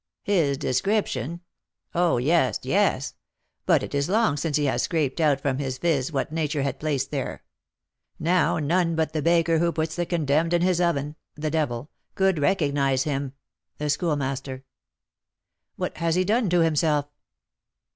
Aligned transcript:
"His 0.23 0.57
description? 0.57 1.41
Oh! 1.93 2.17
yes, 2.17 2.57
yes; 2.63 3.13
but 3.67 3.83
it 3.83 3.93
is 3.93 4.09
long 4.09 4.35
since 4.35 4.57
he 4.57 4.65
has 4.65 4.81
scraped 4.81 5.21
out 5.21 5.39
from 5.39 5.59
his 5.59 5.77
phiz 5.77 6.11
what 6.11 6.31
nature 6.31 6.63
had 6.63 6.79
placed 6.79 7.11
there; 7.11 7.43
now, 8.17 8.57
none 8.57 8.95
but 8.95 9.13
the 9.13 9.21
'baker 9.21 9.59
who 9.59 9.71
puts 9.71 9.95
the 9.95 10.07
condemned 10.07 10.53
in 10.55 10.63
his 10.63 10.81
oven' 10.81 11.17
(the 11.35 11.51
devil) 11.51 11.91
could 12.15 12.39
recognise 12.39 13.03
him" 13.03 13.33
(the 13.77 13.91
Schoolmaster). 13.91 14.63
"What 15.75 15.95
has 15.97 16.15
he 16.15 16.23
done 16.25 16.49
to 16.49 16.61
himself?" 16.61 17.05